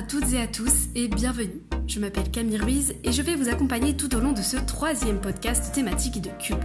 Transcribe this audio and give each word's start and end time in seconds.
à 0.00 0.02
toutes 0.02 0.32
et 0.32 0.40
à 0.40 0.46
tous 0.46 0.88
et 0.94 1.08
bienvenue. 1.08 1.60
Je 1.86 2.00
m'appelle 2.00 2.30
Camille 2.30 2.56
Ruiz 2.56 2.94
et 3.04 3.12
je 3.12 3.20
vais 3.20 3.36
vous 3.36 3.50
accompagner 3.50 3.94
tout 3.94 4.16
au 4.16 4.20
long 4.20 4.32
de 4.32 4.40
ce 4.40 4.56
troisième 4.56 5.20
podcast 5.20 5.74
thématique 5.74 6.22
de 6.22 6.30
Cube. 6.42 6.64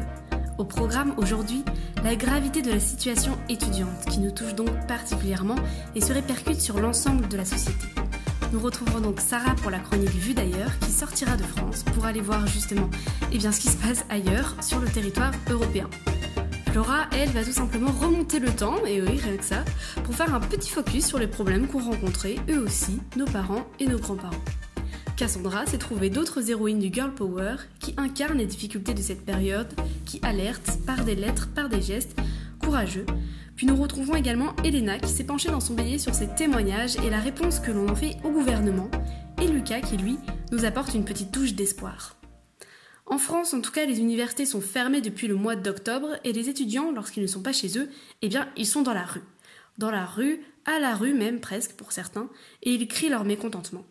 Au 0.58 0.64
programme 0.64 1.14
aujourd'hui, 1.18 1.62
la 2.02 2.16
gravité 2.16 2.62
de 2.62 2.72
la 2.72 2.80
situation 2.80 3.38
étudiante 3.50 4.06
qui 4.10 4.20
nous 4.20 4.32
touche 4.32 4.56
donc 4.56 4.70
particulièrement 4.88 5.58
et 5.96 6.00
se 6.00 6.14
répercute 6.14 6.62
sur 6.62 6.80
l'ensemble 6.80 7.28
de 7.28 7.36
la 7.36 7.44
société. 7.44 7.88
Nous 8.54 8.60
retrouverons 8.62 9.02
donc 9.02 9.20
Sarah 9.20 9.56
pour 9.56 9.70
la 9.70 9.80
chronique 9.80 10.16
Vue 10.16 10.34
d'ailleurs 10.34 10.80
qui 10.80 10.92
sortira 10.92 11.36
de 11.36 11.44
France 11.44 11.84
pour 11.94 12.06
aller 12.06 12.22
voir 12.22 12.48
justement 12.48 12.90
eh 13.34 13.38
bien, 13.38 13.52
ce 13.52 13.60
qui 13.60 13.68
se 13.68 13.76
passe 13.76 14.06
ailleurs 14.10 14.56
sur 14.62 14.80
le 14.80 14.88
territoire 14.88 15.32
européen. 15.52 15.90
Laura, 16.76 17.08
elle, 17.14 17.30
va 17.30 17.42
tout 17.42 17.54
simplement 17.54 17.90
remonter 17.90 18.38
le 18.38 18.50
temps, 18.50 18.86
et 18.86 19.02
oui, 19.02 19.18
rien 19.18 19.38
que 19.38 19.46
ça, 19.46 19.64
pour 20.04 20.14
faire 20.14 20.36
un 20.36 20.42
petit 20.42 20.70
focus 20.70 21.06
sur 21.08 21.18
les 21.18 21.26
problèmes 21.26 21.68
qu'ont 21.68 21.80
rencontrés, 21.80 22.38
eux 22.50 22.60
aussi, 22.60 23.00
nos 23.16 23.24
parents 23.24 23.66
et 23.80 23.88
nos 23.88 23.98
grands-parents. 23.98 24.44
Cassandra 25.16 25.66
s'est 25.66 25.78
trouvée 25.78 26.10
d'autres 26.10 26.50
héroïnes 26.50 26.80
du 26.80 26.94
Girl 26.94 27.14
Power 27.14 27.56
qui 27.80 27.94
incarnent 27.96 28.40
les 28.40 28.46
difficultés 28.46 28.94
de 28.94 29.02
cette 29.02 29.24
période, 29.24 29.74
qui 30.06 30.20
alertent 30.22 30.78
par 30.86 31.06
des 31.06 31.16
lettres, 31.16 31.48
par 31.56 31.70
des 31.70 31.82
gestes, 31.82 32.18
courageux. 32.60 33.06
Puis 33.56 33.68
nous 33.68 33.78
retrouvons 33.78 34.16
également 34.16 34.54
Elena 34.66 35.00
qui 35.00 35.14
s'est 35.14 35.24
penchée 35.24 35.52
dans 35.52 35.62
son 35.62 35.76
billet 35.76 35.98
sur 35.98 36.14
ces 36.14 36.28
témoignages 36.28 36.98
et 36.98 37.10
la 37.10 37.22
réponse 37.22 37.60
que 37.60 37.72
l'on 37.72 37.88
en 37.88 37.96
fait 37.96 38.18
au 38.26 38.32
gouvernement, 38.32 38.92
et 39.42 39.48
Lucas 39.48 39.80
qui, 39.80 39.96
lui, 39.96 40.18
nous 40.52 40.66
apporte 40.66 40.94
une 40.94 41.06
petite 41.06 41.32
touche 41.32 41.54
d'espoir. 41.54 42.18
En 43.08 43.20
France, 43.20 43.54
en 43.54 43.62
tout 43.62 43.72
cas, 43.72 43.86
les 43.86 44.00
universités 44.00 44.46
sont 44.46 44.62
fermées 44.62 45.02
depuis 45.02 45.28
le 45.28 45.36
mois 45.36 45.56
d'octobre 45.56 46.18
et 46.24 46.34
les 46.34 46.50
étudiants, 46.50 46.92
lorsqu'ils 46.92 47.22
ne 47.22 47.28
sont 47.28 47.44
pas 47.44 47.54
chez 47.54 47.78
eux, 47.78 47.90
eh 48.22 48.30
bien, 48.30 48.50
ils 48.58 48.66
sont 48.66 48.82
dans 48.82 48.94
la 48.94 49.06
rue. 49.06 49.24
Dans 49.78 49.92
la 49.92 50.06
rue, 50.06 50.42
à 50.66 50.80
la 50.80 50.96
rue 50.96 51.14
même 51.14 51.40
presque 51.40 51.74
pour 51.74 51.92
certains, 51.92 52.30
et 52.64 52.72
ils 52.74 52.88
crient 52.88 53.10
leur 53.10 53.24
mécontentement. 53.24 53.86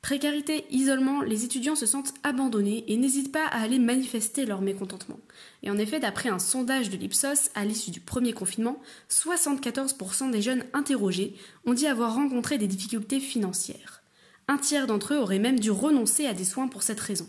Précarité, 0.00 0.64
isolement, 0.70 1.20
les 1.22 1.44
étudiants 1.44 1.74
se 1.74 1.84
sentent 1.84 2.14
abandonnés 2.22 2.84
et 2.86 2.96
n'hésitent 2.96 3.32
pas 3.32 3.46
à 3.46 3.60
aller 3.60 3.80
manifester 3.80 4.46
leur 4.46 4.62
mécontentement. 4.62 5.18
Et 5.62 5.70
en 5.70 5.78
effet, 5.78 5.98
d'après 5.98 6.28
un 6.28 6.38
sondage 6.38 6.90
de 6.90 6.96
l'Ipsos, 6.96 7.50
à 7.56 7.64
l'issue 7.64 7.90
du 7.90 8.00
premier 8.00 8.32
confinement, 8.32 8.80
74% 9.10 10.30
des 10.30 10.42
jeunes 10.42 10.64
interrogés 10.72 11.34
ont 11.64 11.74
dit 11.74 11.88
avoir 11.88 12.14
rencontré 12.14 12.56
des 12.56 12.68
difficultés 12.68 13.20
financières. 13.20 14.02
Un 14.48 14.58
tiers 14.58 14.86
d'entre 14.86 15.14
eux 15.14 15.18
auraient 15.18 15.40
même 15.40 15.58
dû 15.58 15.72
renoncer 15.72 16.26
à 16.26 16.34
des 16.34 16.44
soins 16.44 16.68
pour 16.68 16.84
cette 16.84 17.00
raison. 17.00 17.26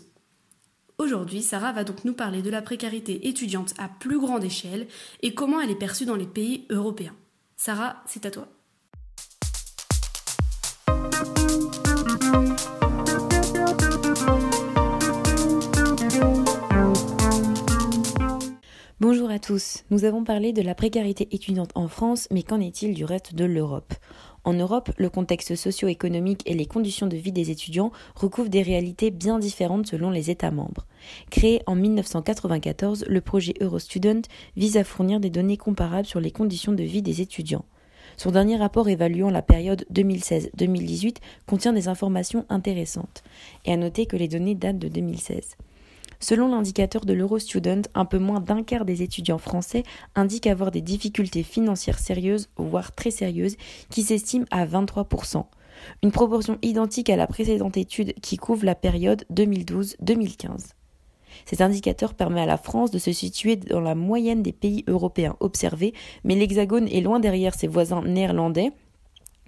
Aujourd'hui, 0.98 1.42
Sarah 1.42 1.72
va 1.72 1.84
donc 1.84 2.04
nous 2.04 2.12
parler 2.12 2.42
de 2.42 2.50
la 2.50 2.60
précarité 2.60 3.28
étudiante 3.28 3.72
à 3.78 3.88
plus 3.88 4.18
grande 4.18 4.42
échelle 4.42 4.88
et 5.22 5.32
comment 5.32 5.60
elle 5.60 5.70
est 5.70 5.76
perçue 5.76 6.06
dans 6.06 6.16
les 6.16 6.26
pays 6.26 6.66
européens. 6.70 7.14
Sarah, 7.56 8.02
c'est 8.04 8.26
à 8.26 8.32
toi. 8.32 8.48
À 19.38 19.40
tous. 19.40 19.84
Nous 19.90 20.04
avons 20.04 20.24
parlé 20.24 20.52
de 20.52 20.62
la 20.62 20.74
précarité 20.74 21.28
étudiante 21.30 21.70
en 21.76 21.86
France, 21.86 22.26
mais 22.32 22.42
qu'en 22.42 22.58
est-il 22.58 22.92
du 22.92 23.04
reste 23.04 23.36
de 23.36 23.44
l'Europe? 23.44 23.94
En 24.42 24.52
Europe, 24.52 24.90
le 24.98 25.08
contexte 25.10 25.54
socio-économique 25.54 26.42
et 26.44 26.54
les 26.54 26.66
conditions 26.66 27.06
de 27.06 27.16
vie 27.16 27.30
des 27.30 27.52
étudiants 27.52 27.92
recouvrent 28.16 28.48
des 28.48 28.62
réalités 28.62 29.12
bien 29.12 29.38
différentes 29.38 29.86
selon 29.86 30.10
les 30.10 30.30
États 30.30 30.50
membres. 30.50 30.86
Créé 31.30 31.62
en 31.66 31.76
1994, 31.76 33.04
le 33.06 33.20
projet 33.20 33.54
Eurostudent 33.60 34.22
vise 34.56 34.76
à 34.76 34.82
fournir 34.82 35.20
des 35.20 35.30
données 35.30 35.56
comparables 35.56 36.08
sur 36.08 36.18
les 36.18 36.32
conditions 36.32 36.72
de 36.72 36.82
vie 36.82 37.02
des 37.02 37.20
étudiants. 37.20 37.64
Son 38.16 38.32
dernier 38.32 38.56
rapport 38.56 38.88
évaluant 38.88 39.30
la 39.30 39.42
période 39.42 39.86
2016-2018 39.94 41.18
contient 41.46 41.72
des 41.72 41.86
informations 41.86 42.44
intéressantes. 42.48 43.22
Et 43.64 43.72
à 43.72 43.76
noter 43.76 44.06
que 44.06 44.16
les 44.16 44.26
données 44.26 44.56
datent 44.56 44.80
de 44.80 44.88
2016. 44.88 45.56
Selon 46.20 46.48
l'indicateur 46.48 47.04
de 47.04 47.12
l'Eurostudent, 47.12 47.82
un 47.94 48.04
peu 48.04 48.18
moins 48.18 48.40
d'un 48.40 48.62
quart 48.62 48.84
des 48.84 49.02
étudiants 49.02 49.38
français 49.38 49.84
indiquent 50.14 50.48
avoir 50.48 50.70
des 50.70 50.80
difficultés 50.80 51.44
financières 51.44 51.98
sérieuses, 51.98 52.48
voire 52.56 52.94
très 52.94 53.10
sérieuses, 53.10 53.56
qui 53.90 54.02
s'estiment 54.02 54.46
à 54.50 54.66
23%. 54.66 55.44
Une 56.02 56.10
proportion 56.10 56.58
identique 56.62 57.10
à 57.10 57.16
la 57.16 57.28
précédente 57.28 57.76
étude 57.76 58.14
qui 58.20 58.36
couvre 58.36 58.64
la 58.64 58.74
période 58.74 59.24
2012-2015. 59.32 60.72
Cet 61.46 61.60
indicateur 61.60 62.14
permet 62.14 62.40
à 62.40 62.46
la 62.46 62.56
France 62.56 62.90
de 62.90 62.98
se 62.98 63.12
situer 63.12 63.54
dans 63.54 63.80
la 63.80 63.94
moyenne 63.94 64.42
des 64.42 64.52
pays 64.52 64.84
européens 64.88 65.36
observés, 65.38 65.94
mais 66.24 66.34
l'Hexagone 66.34 66.88
est 66.88 67.00
loin 67.00 67.20
derrière 67.20 67.54
ses 67.54 67.68
voisins 67.68 68.02
néerlandais, 68.02 68.72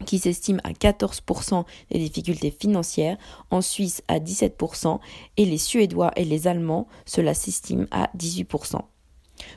qui 0.05 0.19
s'estime 0.19 0.61
à 0.65 0.73
14% 0.73 1.65
des 1.91 1.99
difficultés 1.99 2.51
financières, 2.51 3.17
en 3.51 3.61
Suisse 3.61 4.03
à 4.09 4.19
17% 4.19 4.99
et 5.37 5.45
les 5.45 5.59
Suédois 5.59 6.13
et 6.17 6.25
les 6.25 6.47
Allemands, 6.47 6.87
cela 7.05 7.35
s'estime 7.35 7.87
à 7.91 8.11
18%. 8.17 8.81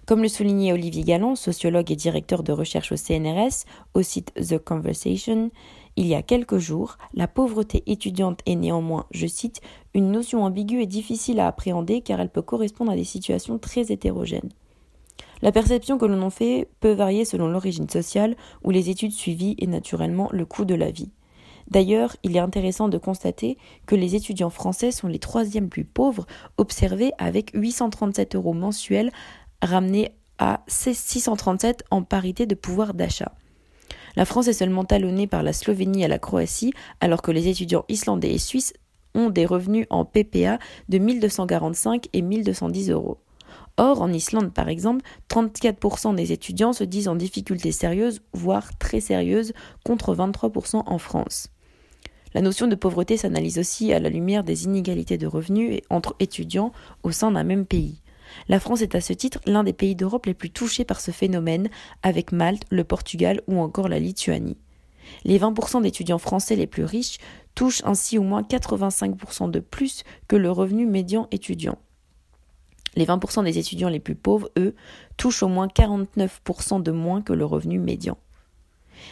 Comme 0.05 0.21
le 0.21 0.29
soulignait 0.29 0.73
Olivier 0.73 1.03
Galland, 1.03 1.35
sociologue 1.35 1.91
et 1.91 1.95
directeur 1.95 2.43
de 2.43 2.51
recherche 2.53 2.91
au 2.91 2.97
CNRS, 2.97 3.65
au 3.93 4.01
site 4.01 4.33
The 4.35 4.57
Conversation, 4.57 5.51
il 5.95 6.07
y 6.07 6.15
a 6.15 6.23
quelques 6.23 6.57
jours, 6.57 6.97
la 7.13 7.27
pauvreté 7.27 7.83
étudiante 7.85 8.39
est 8.45 8.55
néanmoins, 8.55 9.05
je 9.11 9.27
cite, 9.27 9.61
une 9.93 10.11
notion 10.11 10.43
ambiguë 10.43 10.81
et 10.81 10.87
difficile 10.87 11.39
à 11.39 11.47
appréhender 11.47 12.01
car 12.01 12.19
elle 12.19 12.31
peut 12.31 12.41
correspondre 12.41 12.91
à 12.91 12.95
des 12.95 13.03
situations 13.03 13.59
très 13.59 13.91
hétérogènes. 13.91 14.49
La 15.43 15.51
perception 15.51 15.97
que 15.97 16.05
l'on 16.05 16.21
en 16.21 16.29
fait 16.29 16.69
peut 16.79 16.93
varier 16.93 17.25
selon 17.25 17.49
l'origine 17.49 17.89
sociale 17.89 18.37
ou 18.63 18.71
les 18.71 18.89
études 18.89 19.11
suivies 19.11 19.57
et 19.59 19.67
naturellement 19.67 20.29
le 20.31 20.45
coût 20.45 20.63
de 20.63 20.73
la 20.73 20.89
vie. 20.89 21.11
D'ailleurs, 21.69 22.15
il 22.23 22.37
est 22.37 22.39
intéressant 22.39 22.87
de 22.87 22.97
constater 22.97 23.57
que 23.85 23.95
les 23.95 24.15
étudiants 24.15 24.49
français 24.49 24.91
sont 24.91 25.09
les 25.09 25.19
troisièmes 25.19 25.67
plus 25.67 25.83
pauvres 25.83 26.25
observés 26.55 27.11
avec 27.17 27.51
837 27.55 28.35
euros 28.35 28.53
mensuels 28.53 29.11
ramenés 29.61 30.15
à 30.37 30.63
637 30.67 31.83
en 31.91 32.03
parité 32.03 32.45
de 32.45 32.55
pouvoir 32.55 32.93
d'achat. 32.93 33.33
La 34.15 34.23
France 34.23 34.47
est 34.47 34.53
seulement 34.53 34.85
talonnée 34.85 35.27
par 35.27 35.43
la 35.43 35.51
Slovénie 35.51 36.03
et 36.03 36.07
la 36.07 36.19
Croatie, 36.19 36.71
alors 37.01 37.21
que 37.21 37.31
les 37.31 37.49
étudiants 37.49 37.83
islandais 37.89 38.31
et 38.31 38.37
suisses 38.37 38.73
ont 39.13 39.29
des 39.29 39.45
revenus 39.45 39.87
en 39.89 40.05
PPA 40.05 40.57
de 40.87 40.99
1245 40.99 42.07
et 42.13 42.21
1210 42.21 42.91
euros. 42.91 43.17
Or, 43.77 44.01
en 44.01 44.13
Islande, 44.13 44.53
par 44.53 44.69
exemple, 44.69 45.03
34% 45.29 46.15
des 46.15 46.31
étudiants 46.31 46.73
se 46.73 46.83
disent 46.83 47.07
en 47.07 47.15
difficulté 47.15 47.71
sérieuse, 47.71 48.21
voire 48.33 48.77
très 48.77 48.99
sérieuse, 48.99 49.53
contre 49.83 50.15
23% 50.15 50.83
en 50.85 50.97
France. 50.99 51.49
La 52.35 52.41
notion 52.41 52.67
de 52.67 52.75
pauvreté 52.75 53.17
s'analyse 53.17 53.59
aussi 53.59 53.93
à 53.93 53.99
la 53.99 54.09
lumière 54.09 54.43
des 54.43 54.65
inégalités 54.65 55.17
de 55.17 55.27
revenus 55.27 55.81
entre 55.89 56.15
étudiants 56.19 56.71
au 57.03 57.11
sein 57.11 57.31
d'un 57.31 57.43
même 57.43 57.65
pays. 57.65 58.01
La 58.47 58.59
France 58.59 58.81
est 58.81 58.95
à 58.95 59.01
ce 59.01 59.13
titre 59.13 59.39
l'un 59.45 59.63
des 59.63 59.73
pays 59.73 59.95
d'Europe 59.95 60.25
les 60.25 60.33
plus 60.33 60.49
touchés 60.49 60.85
par 60.85 60.99
ce 60.99 61.11
phénomène, 61.11 61.69
avec 62.01 62.31
Malte, 62.31 62.63
le 62.69 62.83
Portugal 62.83 63.41
ou 63.47 63.59
encore 63.59 63.87
la 63.87 63.99
Lituanie. 63.99 64.57
Les 65.25 65.37
20% 65.37 65.81
d'étudiants 65.81 66.17
français 66.17 66.55
les 66.55 66.67
plus 66.67 66.85
riches 66.85 67.17
touchent 67.55 67.83
ainsi 67.85 68.17
au 68.17 68.23
moins 68.23 68.41
85% 68.41 69.51
de 69.51 69.59
plus 69.59 70.03
que 70.27 70.35
le 70.35 70.51
revenu 70.51 70.85
médian 70.85 71.27
étudiant. 71.31 71.77
Les 72.95 73.05
20% 73.05 73.43
des 73.43 73.57
étudiants 73.57 73.89
les 73.89 73.99
plus 73.99 74.15
pauvres, 74.15 74.49
eux, 74.57 74.75
touchent 75.17 75.43
au 75.43 75.47
moins 75.47 75.67
49% 75.67 76.81
de 76.81 76.91
moins 76.91 77.21
que 77.21 77.33
le 77.33 77.45
revenu 77.45 77.79
médian. 77.79 78.17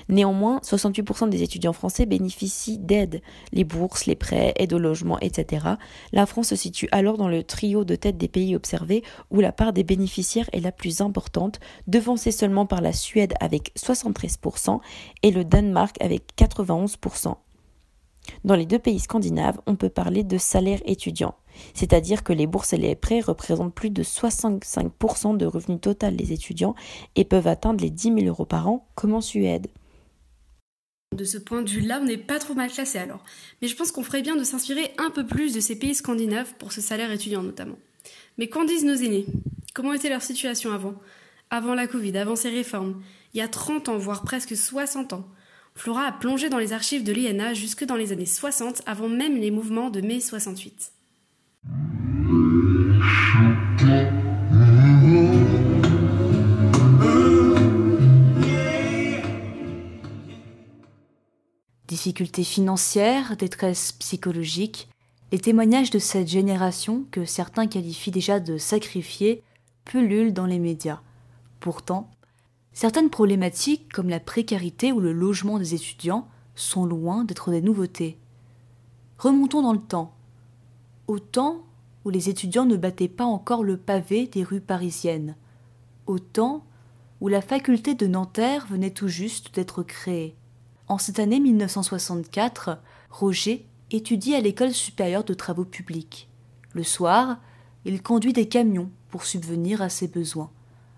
Néanmoins, 0.09 0.59
68% 0.63 1.29
des 1.29 1.43
étudiants 1.43 1.73
français 1.73 2.05
bénéficient 2.05 2.77
d'aides, 2.77 3.21
les 3.51 3.63
bourses, 3.63 4.05
les 4.05 4.15
prêts, 4.15 4.53
aides 4.55 4.73
au 4.73 4.79
logement, 4.79 5.19
etc. 5.19 5.65
La 6.11 6.25
France 6.25 6.49
se 6.49 6.55
situe 6.55 6.87
alors 6.91 7.17
dans 7.17 7.27
le 7.27 7.43
trio 7.43 7.83
de 7.83 7.95
tête 7.95 8.17
des 8.17 8.27
pays 8.27 8.55
observés 8.55 9.03
où 9.29 9.39
la 9.39 9.51
part 9.51 9.73
des 9.73 9.83
bénéficiaires 9.83 10.49
est 10.53 10.59
la 10.61 10.71
plus 10.71 11.01
importante, 11.01 11.59
devancée 11.87 12.31
seulement 12.31 12.65
par 12.65 12.81
la 12.81 12.93
Suède 12.93 13.33
avec 13.39 13.71
73% 13.77 14.79
et 15.23 15.31
le 15.31 15.43
Danemark 15.43 15.95
avec 16.01 16.23
91%. 16.37 17.35
Dans 18.43 18.55
les 18.55 18.65
deux 18.65 18.79
pays 18.79 18.99
scandinaves, 18.99 19.59
on 19.65 19.75
peut 19.75 19.89
parler 19.89 20.23
de 20.23 20.37
salaire 20.37 20.81
étudiant, 20.85 21.35
c'est-à-dire 21.73 22.23
que 22.23 22.33
les 22.33 22.47
bourses 22.47 22.73
et 22.73 22.77
les 22.77 22.95
prêts 22.95 23.19
représentent 23.19 23.73
plus 23.73 23.89
de 23.89 24.03
65% 24.03 25.37
de 25.37 25.45
revenus 25.45 25.81
total 25.81 26.15
des 26.15 26.33
étudiants 26.33 26.75
et 27.15 27.25
peuvent 27.25 27.47
atteindre 27.47 27.81
les 27.83 27.89
10 27.89 28.13
000 28.15 28.19
euros 28.21 28.45
par 28.45 28.67
an, 28.67 28.87
comme 28.95 29.13
en 29.13 29.21
Suède. 29.21 29.67
De 31.15 31.25
ce 31.25 31.37
point 31.37 31.61
de 31.61 31.69
vue-là, 31.69 31.99
on 32.01 32.05
n'est 32.05 32.17
pas 32.17 32.39
trop 32.39 32.53
mal 32.53 32.71
classé 32.71 32.97
alors. 32.97 33.23
Mais 33.61 33.67
je 33.67 33.75
pense 33.75 33.91
qu'on 33.91 34.03
ferait 34.03 34.21
bien 34.21 34.37
de 34.37 34.45
s'inspirer 34.45 34.91
un 34.97 35.09
peu 35.09 35.25
plus 35.25 35.53
de 35.53 35.59
ces 35.59 35.77
pays 35.77 35.93
scandinaves 35.93 36.53
pour 36.57 36.71
ce 36.71 36.79
salaire 36.79 37.11
étudiant 37.11 37.43
notamment. 37.43 37.77
Mais 38.37 38.47
qu'en 38.47 38.63
disent 38.63 38.85
nos 38.85 38.95
aînés? 38.95 39.25
Comment 39.73 39.93
était 39.93 40.09
leur 40.09 40.21
situation 40.21 40.71
avant? 40.71 40.95
Avant 41.49 41.75
la 41.75 41.87
Covid, 41.87 42.17
avant 42.17 42.37
ces 42.37 42.49
réformes? 42.49 43.01
Il 43.33 43.39
y 43.39 43.41
a 43.41 43.49
30 43.49 43.89
ans, 43.89 43.97
voire 43.97 44.23
presque 44.23 44.55
60 44.55 45.11
ans. 45.11 45.25
Flora 45.75 46.05
a 46.05 46.11
plongé 46.11 46.49
dans 46.49 46.59
les 46.59 46.73
archives 46.73 47.03
de 47.03 47.13
l'INA 47.13 47.53
jusque 47.53 47.85
dans 47.85 47.95
les 47.95 48.11
années 48.11 48.25
60, 48.25 48.81
avant 48.85 49.09
même 49.09 49.37
les 49.37 49.51
mouvements 49.51 49.89
de 49.89 50.01
mai 50.01 50.19
68. 50.19 50.91
Difficultés 61.87 62.43
financières, 62.43 63.35
détresse 63.37 63.91
psychologique, 63.93 64.87
les 65.31 65.39
témoignages 65.39 65.91
de 65.91 65.99
cette 65.99 66.27
génération, 66.27 67.05
que 67.11 67.25
certains 67.25 67.67
qualifient 67.67 68.11
déjà 68.11 68.39
de 68.39 68.57
sacrifiés, 68.57 69.43
pullulent 69.85 70.33
dans 70.33 70.45
les 70.45 70.59
médias. 70.59 71.01
Pourtant, 71.59 72.09
certaines 72.73 73.09
problématiques 73.09 73.91
comme 73.91 74.09
la 74.09 74.19
précarité 74.19 74.91
ou 74.91 74.99
le 74.99 75.13
logement 75.13 75.59
des 75.59 75.73
étudiants 75.73 76.27
sont 76.55 76.85
loin 76.85 77.23
d'être 77.23 77.51
des 77.51 77.61
nouveautés. 77.61 78.17
Remontons 79.17 79.61
dans 79.61 79.73
le 79.73 79.79
temps. 79.79 80.13
Au 81.07 81.19
temps 81.19 81.63
où 82.05 82.09
les 82.09 82.29
étudiants 82.29 82.65
ne 82.65 82.77
battaient 82.77 83.07
pas 83.07 83.25
encore 83.25 83.63
le 83.63 83.77
pavé 83.77 84.27
des 84.27 84.43
rues 84.43 84.61
parisiennes. 84.61 85.35
Au 86.07 86.19
temps 86.19 86.65
où 87.19 87.27
la 87.27 87.41
faculté 87.41 87.93
de 87.93 88.07
Nanterre 88.07 88.65
venait 88.67 88.89
tout 88.91 89.07
juste 89.07 89.53
d'être 89.53 89.83
créée. 89.83 90.35
En 90.87 90.97
cette 90.97 91.19
année 91.19 91.39
1964, 91.39 92.79
Roger 93.11 93.65
étudie 93.91 94.33
à 94.33 94.41
l'école 94.41 94.73
supérieure 94.73 95.23
de 95.23 95.33
travaux 95.33 95.65
publics. 95.65 96.27
Le 96.73 96.83
soir, 96.83 97.37
il 97.85 98.01
conduit 98.01 98.33
des 98.33 98.47
camions 98.47 98.89
pour 99.09 99.25
subvenir 99.25 99.81
à 99.81 99.89
ses 99.89 100.07
besoins. 100.07 100.49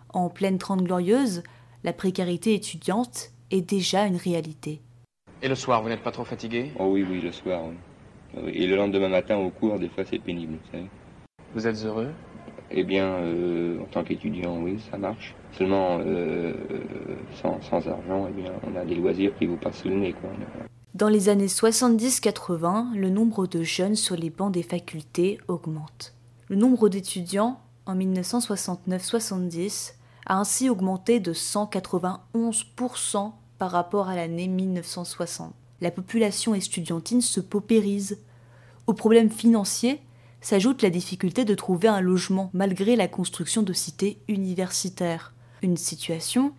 En 0.10 0.30
pleine 0.30 0.58
Trente 0.58 0.84
Glorieuse, 0.84 1.44
la 1.83 1.94
précarité 1.94 2.53
étudiante 2.53 3.31
est 3.51 3.62
déjà 3.62 4.06
une 4.06 4.15
réalité. 4.15 4.81
Et 5.41 5.47
le 5.47 5.56
soir, 5.56 5.83
vous 5.83 5.89
n'êtes 5.89 6.03
pas 6.03 6.12
trop 6.12 6.24
fatigué? 6.24 6.71
Oh 6.80 6.89
oui, 6.91 7.06
oui, 7.09 7.21
le 7.21 7.31
soir. 7.31 7.62
Et 8.47 8.65
le 8.65 8.75
lendemain 8.75 9.09
matin 9.09 9.38
au 9.38 9.50
cours, 9.50 9.77
des 9.77 9.89
fois, 9.89 10.03
c'est 10.09 10.19
pénible. 10.19 10.53
Vous, 10.53 10.71
savez. 10.71 10.85
vous 11.53 11.68
êtes 11.68 11.85
heureux? 11.85 12.09
Eh 12.71 12.83
bien, 12.83 13.06
euh, 13.06 13.81
en 13.81 13.85
tant 13.85 14.03
qu'étudiant, 14.03 14.57
oui, 14.59 14.80
ça 14.89 14.97
marche. 14.97 15.35
Seulement, 15.57 16.00
euh, 16.00 16.53
sans, 17.41 17.62
sans, 17.62 17.88
argent, 17.88 18.27
eh 18.30 18.41
bien, 18.41 18.53
on 18.65 18.75
a 18.75 18.85
des 18.85 18.95
loisirs 18.95 19.38
qui 19.38 19.45
vous 19.45 19.57
passent 19.57 19.81
sous 19.81 19.89
le 19.89 19.95
nez. 19.95 20.13
Quoi. 20.13 20.30
Dans 20.95 21.09
les 21.09 21.30
années 21.30 21.47
70-80, 21.47 22.95
le 22.95 23.09
nombre 23.09 23.45
de 23.45 23.62
jeunes 23.62 23.95
sur 23.95 24.15
les 24.15 24.30
bancs 24.30 24.51
des 24.51 24.63
facultés 24.63 25.39
augmente. 25.47 26.15
Le 26.47 26.56
nombre 26.56 26.89
d'étudiants 26.89 27.59
en 27.85 27.95
1969-70 27.95 29.94
a 30.25 30.38
ainsi 30.38 30.70
augmenté 30.70 31.20
de 31.20 31.34
191% 31.34 33.31
par 33.58 33.72
rapport 33.72 34.10
à 34.10 34.16
l'année 34.16 34.48
1960. 34.48 35.54
La 35.81 35.92
population 35.92 36.56
estudiantine 36.56 37.22
se 37.22 37.40
paupérise. 37.40 38.20
Au 38.88 38.94
problème 38.94 39.30
financier 39.30 40.02
s'ajoute 40.42 40.81
la 40.81 40.90
difficulté 40.90 41.46
de 41.46 41.56
trouver 41.56 41.88
un 41.88 42.02
logement 42.02 42.50
malgré 42.54 42.96
la 42.96 43.08
construction 43.08 43.64
de 43.64 43.74
cités 43.74 44.18
universitaires, 44.28 45.34
une 45.62 45.78
situation 45.78 46.54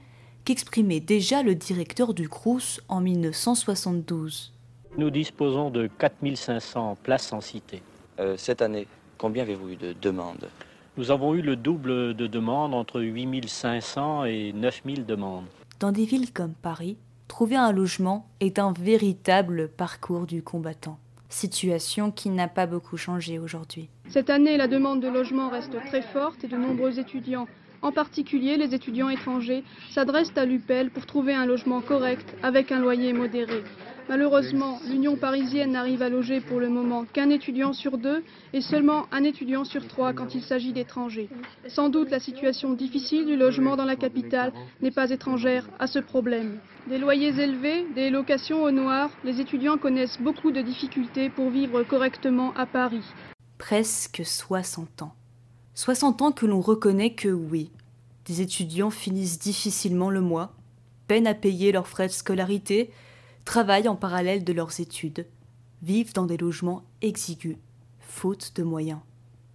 qu'exprimait 0.45 1.01
déjà 1.01 1.43
le 1.43 1.55
directeur 1.55 2.15
du 2.15 2.29
Crous 2.29 2.81
en 2.89 3.01
1972. 3.01 4.53
Nous 4.97 5.11
disposons 5.11 5.71
de 5.71 5.89
4500 5.99 6.97
places 7.03 7.33
en 7.33 7.41
cité. 7.41 7.83
Euh, 8.21 8.37
cette 8.37 8.63
année, 8.63 8.87
combien 9.19 9.43
avez-vous 9.43 9.71
eu 9.71 9.77
de 9.77 9.93
demandes? 9.93 10.49
Nous 10.97 11.11
avons 11.11 11.35
eu 11.35 11.43
le 11.43 11.57
double 11.57 12.15
de 12.15 12.29
demandes, 12.29 12.73
entre 12.73 13.01
8500 13.01 14.27
et 14.27 14.53
9000 14.53 15.05
demandes. 15.05 15.47
Dans 15.81 15.91
des 15.91 16.05
villes 16.05 16.33
comme 16.33 16.55
Paris, 16.55 16.97
trouver 17.27 17.57
un 17.57 17.73
logement 17.73 18.29
est 18.39 18.61
un 18.61 18.73
véritable 18.73 19.69
parcours 19.69 20.25
du 20.25 20.41
combattant. 20.41 21.01
Situation 21.31 22.13
qui 22.13 22.31
n'a 22.31 22.47
pas 22.47 22.67
beaucoup 22.67 22.97
changé 22.97 23.41
aujourd'hui. 23.41 23.89
Cette 24.09 24.31
année, 24.31 24.57
la 24.57 24.69
demande 24.69 25.01
de 25.01 25.09
logement 25.09 25.49
reste 25.49 25.77
très 25.87 26.03
forte 26.03 26.45
et 26.45 26.49
de 26.49 26.57
nombreux 26.57 27.01
étudiants, 27.01 27.49
en 27.83 27.91
particulier 27.91 28.57
les 28.57 28.73
étudiants 28.73 29.09
étrangers, 29.09 29.65
s'adressent 29.91 30.37
à 30.37 30.45
l'UPEL 30.45 30.91
pour 30.91 31.07
trouver 31.07 31.35
un 31.35 31.45
logement 31.45 31.81
correct 31.81 32.37
avec 32.45 32.71
un 32.71 32.79
loyer 32.79 33.13
modéré. 33.13 33.65
Malheureusement, 34.09 34.81
l'Union 34.87 35.17
parisienne 35.17 35.73
n'arrive 35.73 36.03
à 36.03 36.11
loger 36.11 36.41
pour 36.41 36.61
le 36.61 36.69
moment 36.69 37.05
qu'un 37.05 37.31
étudiant 37.31 37.73
sur 37.73 37.97
deux 37.97 38.23
et 38.53 38.61
seulement 38.61 39.07
un 39.13 39.25
étudiant 39.25 39.65
sur 39.65 39.89
trois 39.89 40.13
quand 40.13 40.35
il 40.35 40.43
s'agit 40.43 40.75
d'étrangers. 40.75 41.31
Sans 41.69 41.89
doute 41.89 42.11
la 42.11 42.21
situation 42.21 42.75
difficile 42.75 43.25
du 43.25 43.37
logement 43.37 43.77
dans 43.77 43.87
la 43.87 43.97
capitale 43.97 44.53
n'est 44.83 44.91
pas 44.91 45.11
étrangère 45.11 45.67
à 45.79 45.87
ce 45.87 45.99
problème. 45.99 46.59
Des 46.89 46.99
loyers 46.99 47.41
élevés, 47.41 47.87
des 47.95 48.11
locations 48.11 48.63
au 48.63 48.71
noir, 48.71 49.11
les 49.25 49.41
étudiants 49.41 49.79
connaissent 49.79 50.21
beaucoup 50.21 50.51
de 50.51 50.61
difficultés 50.61 51.31
pour 51.31 51.49
vivre 51.49 51.83
correctement 51.83 52.53
à 52.57 52.67
Paris. 52.67 53.05
Presque 53.57 54.21
60 54.23 55.01
ans. 55.01 55.15
60 55.75 56.21
ans 56.21 56.33
que 56.33 56.45
l'on 56.45 56.61
reconnaît 56.61 57.15
que 57.15 57.29
oui, 57.29 57.71
des 58.27 58.43
étudiants 58.43 58.91
finissent 58.91 59.39
difficilement 59.39 60.11
le 60.11 60.21
mois, 60.21 60.53
peinent 61.09 61.27
à 61.27 61.35
payer 61.35 61.73
leurs 61.73 61.89
frais 61.89 62.09
de 62.09 62.13
scolarité, 62.13 62.91
travaillent 63.45 63.89
en 63.89 63.97
parallèle 63.97 64.45
de 64.45 64.53
leurs 64.53 64.81
études, 64.81 65.27
vivent 65.83 66.15
dans 66.15 66.27
des 66.27 66.37
logements 66.37 66.83
exigus, 67.03 67.57
faute 68.01 68.53
de 68.57 68.63
moyens. 68.63 69.01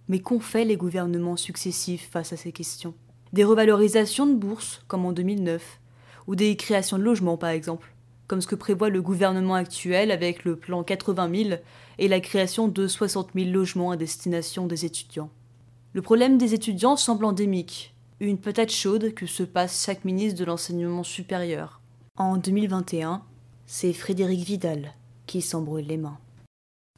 Mais 0.08 0.20
qu'ont 0.20 0.40
fait 0.40 0.64
les 0.64 0.76
gouvernements 0.76 1.36
successifs 1.36 2.08
face 2.10 2.32
à 2.32 2.36
ces 2.36 2.52
questions? 2.52 2.94
Des 3.32 3.44
revalorisations 3.44 4.26
de 4.26 4.34
bourses, 4.34 4.82
comme 4.88 5.06
en 5.06 5.12
2009, 5.12 5.80
ou 6.26 6.36
des 6.36 6.56
créations 6.56 6.98
de 6.98 7.04
logements 7.04 7.36
par 7.36 7.50
exemple, 7.50 7.92
comme 8.26 8.40
ce 8.40 8.46
que 8.46 8.54
prévoit 8.54 8.90
le 8.90 9.02
gouvernement 9.02 9.54
actuel 9.54 10.10
avec 10.10 10.44
le 10.44 10.56
plan 10.56 10.84
80 10.84 11.44
000 11.48 11.60
et 11.98 12.08
la 12.08 12.20
création 12.20 12.68
de 12.68 12.86
60 12.86 13.30
000 13.34 13.50
logements 13.50 13.90
à 13.90 13.96
destination 13.96 14.66
des 14.66 14.84
étudiants. 14.84 15.30
Le 15.92 16.02
problème 16.02 16.38
des 16.38 16.54
étudiants 16.54 16.96
semble 16.96 17.24
endémique, 17.24 17.92
une 18.20 18.38
patate 18.38 18.70
chaude 18.70 19.14
que 19.14 19.26
se 19.26 19.42
passe 19.42 19.84
chaque 19.84 20.04
ministre 20.04 20.38
de 20.38 20.44
l'enseignement 20.44 21.02
supérieur. 21.02 21.80
En 22.16 22.36
2021, 22.36 23.22
c'est 23.72 23.92
Frédéric 23.92 24.40
Vidal 24.40 24.92
qui 25.26 25.40
s'embrouille 25.40 25.84
les 25.84 25.96
mains. 25.96 26.18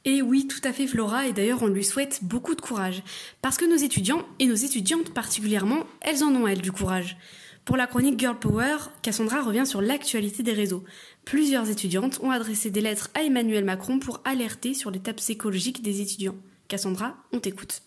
Et 0.05 0.23
oui, 0.23 0.47
tout 0.47 0.67
à 0.67 0.73
fait 0.73 0.87
Flora, 0.87 1.27
et 1.27 1.31
d'ailleurs 1.31 1.61
on 1.61 1.67
lui 1.67 1.83
souhaite 1.83 2.21
beaucoup 2.23 2.55
de 2.55 2.61
courage. 2.61 3.03
Parce 3.43 3.57
que 3.57 3.69
nos 3.69 3.77
étudiants, 3.77 4.23
et 4.39 4.47
nos 4.47 4.55
étudiantes 4.55 5.13
particulièrement, 5.13 5.83
elles 6.01 6.23
en 6.23 6.35
ont 6.35 6.47
elles 6.47 6.63
du 6.63 6.71
courage. 6.71 7.15
Pour 7.63 7.77
la 7.77 7.85
chronique 7.85 8.19
Girl 8.19 8.37
Power, 8.37 8.77
Cassandra 9.03 9.43
revient 9.43 9.67
sur 9.67 9.81
l'actualité 9.81 10.41
des 10.41 10.51
réseaux. 10.51 10.83
Plusieurs 11.25 11.69
étudiantes 11.69 12.19
ont 12.23 12.31
adressé 12.31 12.71
des 12.71 12.81
lettres 12.81 13.11
à 13.13 13.21
Emmanuel 13.21 13.63
Macron 13.63 13.99
pour 13.99 14.21
alerter 14.25 14.73
sur 14.73 14.89
l'étape 14.89 15.17
psychologique 15.17 15.83
des 15.83 16.01
étudiants. 16.01 16.35
Cassandra, 16.67 17.15
on 17.31 17.39
t'écoute. 17.39 17.83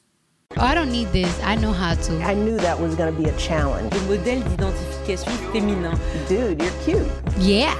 Oh, 0.56 0.60
I 0.60 0.76
don't 0.76 0.92
need 0.92 1.10
this. 1.10 1.28
I 1.44 1.56
know 1.56 1.72
how 1.72 1.96
to. 1.96 2.12
I 2.22 2.36
knew 2.36 2.56
that 2.58 2.80
was 2.80 2.94
going 2.94 3.12
to 3.12 3.20
be 3.20 3.28
a 3.28 3.36
challenge. 3.36 3.92
Le 3.92 4.16
modèle 4.16 4.44
d'identification 4.44 5.32
féminin. 5.52 5.92
Dude, 6.28 6.62
you're 6.62 6.72
cute. 6.84 7.44
Yeah. 7.44 7.74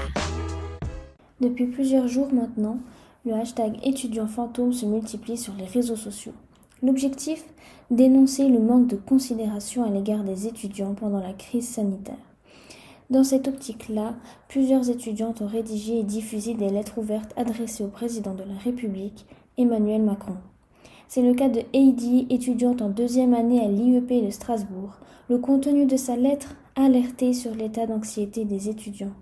Depuis 1.39 1.67
plusieurs 1.67 2.07
jours 2.07 2.33
maintenant, 2.33 2.79
le 3.23 3.33
hashtag 3.33 3.77
étudiant 3.83 4.25
fantôme 4.25 4.73
se 4.73 4.87
multiplie 4.87 5.37
sur 5.37 5.53
les 5.53 5.65
réseaux 5.65 5.95
sociaux. 5.95 6.33
L'objectif? 6.81 7.45
Dénoncer 7.91 8.47
le 8.47 8.59
manque 8.59 8.87
de 8.87 8.95
considération 8.95 9.83
à 9.83 9.89
l'égard 9.89 10.23
des 10.23 10.47
étudiants 10.47 10.95
pendant 10.95 11.19
la 11.19 11.33
crise 11.33 11.67
sanitaire. 11.67 12.15
Dans 13.11 13.23
cette 13.23 13.47
optique-là, 13.47 14.15
plusieurs 14.47 14.89
étudiantes 14.89 15.41
ont 15.41 15.47
rédigé 15.47 15.99
et 15.99 16.03
diffusé 16.03 16.55
des 16.55 16.69
lettres 16.69 16.97
ouvertes 16.97 17.33
adressées 17.37 17.83
au 17.83 17.87
président 17.87 18.33
de 18.33 18.43
la 18.43 18.57
République, 18.57 19.27
Emmanuel 19.57 20.01
Macron. 20.01 20.37
C'est 21.07 21.21
le 21.21 21.35
cas 21.35 21.49
de 21.49 21.61
Heidi, 21.71 22.25
étudiante 22.31 22.81
en 22.81 22.89
deuxième 22.89 23.33
année 23.33 23.63
à 23.63 23.67
l'IEP 23.67 24.25
de 24.25 24.31
Strasbourg. 24.31 24.97
Le 25.29 25.37
contenu 25.37 25.85
de 25.85 25.97
sa 25.97 26.15
lettre 26.15 26.55
alertait 26.75 27.33
sur 27.33 27.53
l'état 27.53 27.85
d'anxiété 27.85 28.43
des 28.43 28.69
étudiants. 28.69 29.13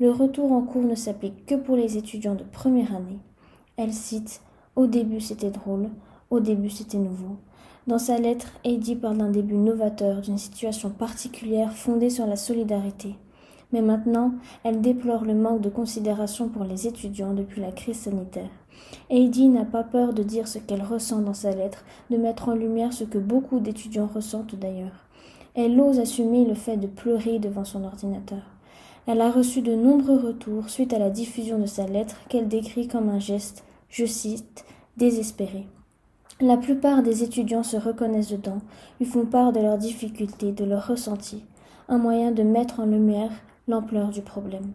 Le 0.00 0.12
retour 0.12 0.52
en 0.52 0.62
cours 0.62 0.84
ne 0.84 0.94
s'applique 0.94 1.44
que 1.44 1.56
pour 1.56 1.74
les 1.74 1.96
étudiants 1.96 2.36
de 2.36 2.44
première 2.44 2.94
année. 2.94 3.18
Elle 3.76 3.92
cite 3.92 4.42
Au 4.76 4.86
début 4.86 5.20
c'était 5.20 5.50
drôle, 5.50 5.88
au 6.30 6.38
début 6.38 6.70
c'était 6.70 6.98
nouveau. 6.98 7.36
Dans 7.88 7.98
sa 7.98 8.16
lettre, 8.16 8.52
Heidi 8.62 8.94
parle 8.94 9.18
d'un 9.18 9.30
début 9.30 9.56
novateur, 9.56 10.20
d'une 10.20 10.38
situation 10.38 10.90
particulière 10.90 11.72
fondée 11.72 12.10
sur 12.10 12.28
la 12.28 12.36
solidarité. 12.36 13.16
Mais 13.72 13.82
maintenant, 13.82 14.34
elle 14.62 14.80
déplore 14.80 15.24
le 15.24 15.34
manque 15.34 15.62
de 15.62 15.68
considération 15.68 16.48
pour 16.48 16.62
les 16.62 16.86
étudiants 16.86 17.34
depuis 17.34 17.60
la 17.60 17.72
crise 17.72 17.98
sanitaire. 17.98 18.50
Heidi 19.10 19.48
n'a 19.48 19.64
pas 19.64 19.82
peur 19.82 20.12
de 20.12 20.22
dire 20.22 20.46
ce 20.46 20.60
qu'elle 20.60 20.84
ressent 20.84 21.22
dans 21.22 21.34
sa 21.34 21.50
lettre, 21.50 21.84
de 22.10 22.18
mettre 22.18 22.50
en 22.50 22.54
lumière 22.54 22.92
ce 22.92 23.02
que 23.02 23.18
beaucoup 23.18 23.58
d'étudiants 23.58 24.08
ressentent 24.14 24.54
d'ailleurs. 24.54 25.08
Elle 25.56 25.80
ose 25.80 25.98
assumer 25.98 26.44
le 26.44 26.54
fait 26.54 26.76
de 26.76 26.86
pleurer 26.86 27.40
devant 27.40 27.64
son 27.64 27.82
ordinateur. 27.82 28.57
Elle 29.10 29.22
a 29.22 29.30
reçu 29.30 29.62
de 29.62 29.74
nombreux 29.74 30.18
retours 30.18 30.68
suite 30.68 30.92
à 30.92 30.98
la 30.98 31.08
diffusion 31.08 31.58
de 31.58 31.64
sa 31.64 31.86
lettre 31.86 32.16
qu'elle 32.28 32.46
décrit 32.46 32.88
comme 32.88 33.08
un 33.08 33.18
geste, 33.18 33.64
je 33.88 34.04
cite, 34.04 34.66
désespéré. 34.98 35.66
La 36.42 36.58
plupart 36.58 37.02
des 37.02 37.24
étudiants 37.24 37.62
se 37.62 37.78
reconnaissent 37.78 38.32
dedans, 38.32 38.58
lui 39.00 39.06
font 39.06 39.24
part 39.24 39.54
de 39.54 39.60
leurs 39.60 39.78
difficultés, 39.78 40.52
de 40.52 40.66
leurs 40.66 40.88
ressentis, 40.88 41.42
un 41.88 41.96
moyen 41.96 42.32
de 42.32 42.42
mettre 42.42 42.80
en 42.80 42.84
lumière 42.84 43.30
l'ampleur 43.66 44.10
du 44.10 44.20
problème. 44.20 44.72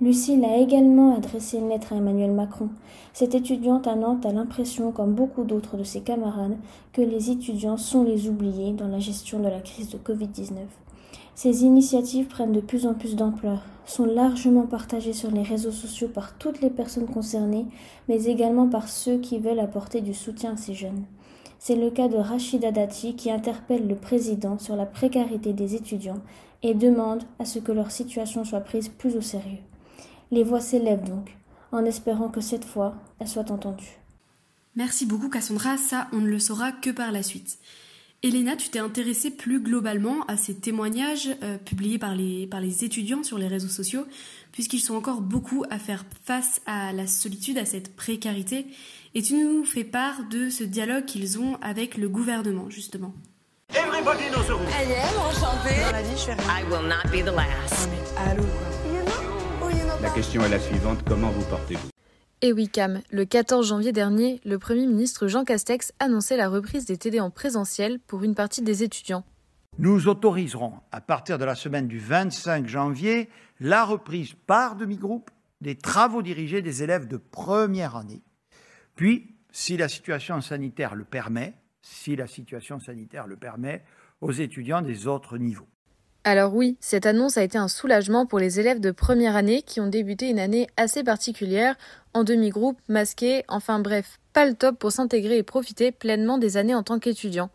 Lucille 0.00 0.42
a 0.46 0.56
également 0.56 1.14
adressé 1.14 1.58
une 1.58 1.68
lettre 1.68 1.92
à 1.92 1.96
Emmanuel 1.96 2.32
Macron. 2.32 2.70
Cette 3.12 3.34
étudiante 3.34 3.86
à 3.86 3.94
Nantes 3.94 4.24
a 4.24 4.32
l'impression, 4.32 4.90
comme 4.90 5.12
beaucoup 5.12 5.44
d'autres 5.44 5.76
de 5.76 5.84
ses 5.84 6.00
camarades, 6.00 6.56
que 6.94 7.02
les 7.02 7.30
étudiants 7.30 7.76
sont 7.76 8.04
les 8.04 8.26
oubliés 8.26 8.72
dans 8.72 8.88
la 8.88 9.00
gestion 9.00 9.38
de 9.38 9.48
la 9.48 9.60
crise 9.60 9.90
de 9.90 9.98
Covid-19. 9.98 10.54
Ces 11.34 11.64
initiatives 11.64 12.26
prennent 12.26 12.52
de 12.52 12.60
plus 12.60 12.86
en 12.86 12.94
plus 12.94 13.16
d'ampleur, 13.16 13.62
sont 13.86 14.04
largement 14.04 14.66
partagées 14.66 15.12
sur 15.12 15.30
les 15.30 15.42
réseaux 15.42 15.72
sociaux 15.72 16.08
par 16.08 16.36
toutes 16.38 16.60
les 16.60 16.70
personnes 16.70 17.06
concernées, 17.06 17.66
mais 18.08 18.24
également 18.24 18.68
par 18.68 18.88
ceux 18.88 19.18
qui 19.18 19.38
veulent 19.38 19.60
apporter 19.60 20.00
du 20.00 20.14
soutien 20.14 20.52
à 20.52 20.56
ces 20.56 20.74
jeunes. 20.74 21.04
C'est 21.58 21.76
le 21.76 21.90
cas 21.90 22.08
de 22.08 22.16
Rachida 22.16 22.72
Dati 22.72 23.16
qui 23.16 23.30
interpelle 23.30 23.86
le 23.86 23.96
président 23.96 24.58
sur 24.58 24.76
la 24.76 24.86
précarité 24.86 25.52
des 25.52 25.74
étudiants 25.74 26.22
et 26.62 26.74
demande 26.74 27.22
à 27.38 27.44
ce 27.44 27.58
que 27.58 27.72
leur 27.72 27.90
situation 27.90 28.44
soit 28.44 28.60
prise 28.60 28.88
plus 28.88 29.16
au 29.16 29.20
sérieux. 29.20 29.58
Les 30.30 30.44
voix 30.44 30.60
s'élèvent 30.60 31.04
donc, 31.04 31.36
en 31.72 31.84
espérant 31.84 32.28
que 32.28 32.40
cette 32.40 32.64
fois, 32.64 32.94
elles 33.18 33.28
soient 33.28 33.50
entendues. 33.50 33.98
Merci 34.76 35.04
beaucoup 35.04 35.28
Cassandra, 35.28 35.76
ça 35.76 36.06
on 36.12 36.18
ne 36.18 36.28
le 36.28 36.38
saura 36.38 36.72
que 36.72 36.90
par 36.90 37.12
la 37.12 37.22
suite. 37.22 37.58
Elena, 38.22 38.54
tu 38.54 38.68
t'es 38.68 38.78
intéressée 38.78 39.30
plus 39.30 39.60
globalement 39.60 40.26
à 40.26 40.36
ces 40.36 40.54
témoignages 40.54 41.30
euh, 41.42 41.56
publiés 41.56 41.98
par 41.98 42.14
les, 42.14 42.46
par 42.46 42.60
les 42.60 42.84
étudiants 42.84 43.22
sur 43.22 43.38
les 43.38 43.48
réseaux 43.48 43.68
sociaux, 43.68 44.04
puisqu'ils 44.52 44.80
sont 44.80 44.94
encore 44.94 45.22
beaucoup 45.22 45.64
à 45.70 45.78
faire 45.78 46.04
face 46.24 46.60
à 46.66 46.92
la 46.92 47.06
solitude, 47.06 47.56
à 47.56 47.64
cette 47.64 47.96
précarité, 47.96 48.66
et 49.14 49.22
tu 49.22 49.34
nous 49.34 49.64
fais 49.64 49.84
part 49.84 50.28
de 50.30 50.50
ce 50.50 50.64
dialogue 50.64 51.06
qu'ils 51.06 51.38
ont 51.38 51.56
avec 51.62 51.96
le 51.96 52.10
gouvernement, 52.10 52.68
justement. 52.68 53.14
Everybody 53.74 54.28
knows 54.30 54.44
the 54.44 54.50
rules. 54.50 54.68
I 54.68 54.92
am 54.92 55.16
enchantée. 55.18 55.76
On 55.90 55.94
a 55.94 56.02
dit, 56.02 56.10
je 56.10 56.24
fais 56.24 56.32
I 56.32 56.64
will 56.70 56.86
not 56.86 57.08
be 57.10 57.24
the 57.24 57.34
last. 57.34 57.88
Allô, 58.18 58.42
quoi. 58.42 59.70
La 60.02 60.10
question 60.10 60.44
est 60.44 60.48
la 60.50 60.60
suivante, 60.60 60.98
comment 61.06 61.30
vous 61.30 61.44
portez-vous? 61.44 61.88
Et 62.42 62.52
oui, 62.54 62.68
Cam, 62.68 63.02
le 63.10 63.26
14 63.26 63.68
janvier 63.68 63.92
dernier, 63.92 64.40
le 64.46 64.58
Premier 64.58 64.86
ministre 64.86 65.28
Jean 65.28 65.44
Castex 65.44 65.92
annonçait 65.98 66.38
la 66.38 66.48
reprise 66.48 66.86
des 66.86 66.96
TD 66.96 67.20
en 67.20 67.30
présentiel 67.30 68.00
pour 68.00 68.24
une 68.24 68.34
partie 68.34 68.62
des 68.62 68.82
étudiants. 68.82 69.24
Nous 69.78 70.08
autoriserons, 70.08 70.74
à 70.90 71.02
partir 71.02 71.36
de 71.36 71.44
la 71.44 71.54
semaine 71.54 71.86
du 71.86 71.98
25 71.98 72.66
janvier, 72.66 73.28
la 73.60 73.84
reprise 73.84 74.34
par 74.46 74.76
demi-groupe 74.76 75.30
des 75.60 75.76
travaux 75.76 76.22
dirigés 76.22 76.62
des 76.62 76.82
élèves 76.82 77.06
de 77.06 77.18
première 77.18 77.96
année. 77.96 78.22
Puis, 78.96 79.36
si 79.50 79.76
la 79.76 79.88
situation 79.88 80.40
sanitaire 80.40 80.94
le 80.94 81.04
permet, 81.04 81.54
si 81.82 82.16
la 82.16 82.26
situation 82.26 82.80
sanitaire 82.80 83.26
le 83.26 83.36
permet, 83.36 83.84
aux 84.22 84.32
étudiants 84.32 84.82
des 84.82 85.06
autres 85.06 85.36
niveaux. 85.36 85.68
Alors 86.22 86.54
oui, 86.54 86.76
cette 86.80 87.06
annonce 87.06 87.38
a 87.38 87.42
été 87.42 87.56
un 87.56 87.68
soulagement 87.68 88.26
pour 88.26 88.38
les 88.38 88.60
élèves 88.60 88.80
de 88.80 88.90
première 88.90 89.36
année 89.36 89.62
qui 89.62 89.80
ont 89.80 89.86
débuté 89.86 90.28
une 90.28 90.38
année 90.38 90.66
assez 90.76 91.02
particulière, 91.02 91.76
en 92.12 92.24
demi-groupe, 92.24 92.78
masqués, 92.88 93.44
enfin 93.48 93.78
bref, 93.78 94.18
pas 94.34 94.44
le 94.44 94.52
top 94.52 94.78
pour 94.78 94.92
s'intégrer 94.92 95.38
et 95.38 95.42
profiter 95.42 95.92
pleinement 95.92 96.36
des 96.36 96.58
années 96.58 96.74
en 96.74 96.82
tant 96.82 96.98
qu'étudiants. 96.98 97.48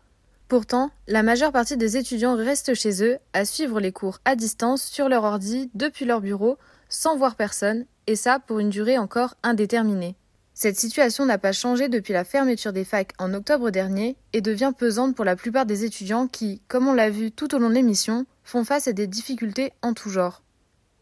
Pourtant, 0.48 0.90
la 1.06 1.22
majeure 1.22 1.52
partie 1.52 1.76
des 1.76 1.96
étudiants 1.96 2.34
restent 2.34 2.74
chez 2.74 3.04
eux 3.04 3.18
à 3.32 3.44
suivre 3.44 3.78
les 3.78 3.92
cours 3.92 4.18
à 4.24 4.34
distance 4.34 4.82
sur 4.82 5.08
leur 5.08 5.22
ordi 5.22 5.70
depuis 5.74 6.04
leur 6.04 6.20
bureau, 6.20 6.58
sans 6.88 7.16
voir 7.16 7.36
personne, 7.36 7.84
et 8.08 8.16
ça 8.16 8.40
pour 8.40 8.58
une 8.58 8.70
durée 8.70 8.98
encore 8.98 9.34
indéterminée. 9.44 10.16
Cette 10.58 10.78
situation 10.78 11.26
n'a 11.26 11.36
pas 11.36 11.52
changé 11.52 11.90
depuis 11.90 12.14
la 12.14 12.24
fermeture 12.24 12.72
des 12.72 12.86
facs 12.86 13.12
en 13.18 13.34
octobre 13.34 13.68
dernier 13.68 14.16
et 14.32 14.40
devient 14.40 14.72
pesante 14.74 15.14
pour 15.14 15.26
la 15.26 15.36
plupart 15.36 15.66
des 15.66 15.84
étudiants 15.84 16.28
qui, 16.28 16.62
comme 16.66 16.88
on 16.88 16.94
l'a 16.94 17.10
vu 17.10 17.30
tout 17.30 17.54
au 17.54 17.58
long 17.58 17.68
de 17.68 17.74
l'émission, 17.74 18.24
font 18.42 18.64
face 18.64 18.88
à 18.88 18.94
des 18.94 19.06
difficultés 19.06 19.74
en 19.82 19.92
tout 19.92 20.08
genre. 20.08 20.42